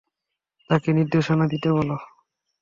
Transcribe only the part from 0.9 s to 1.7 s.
নির্দেশনা দিতে